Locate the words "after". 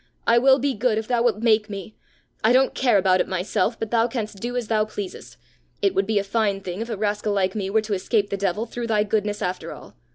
9.43-9.71